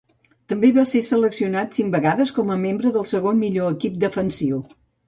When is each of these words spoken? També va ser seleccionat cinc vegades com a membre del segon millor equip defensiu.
També 0.53 0.71
va 0.77 0.85
ser 0.91 1.01
seleccionat 1.09 1.77
cinc 1.81 1.93
vegades 1.99 2.35
com 2.41 2.53
a 2.55 2.59
membre 2.65 2.97
del 2.99 3.09
segon 3.15 3.43
millor 3.47 3.75
equip 3.79 4.07
defensiu. 4.09 4.69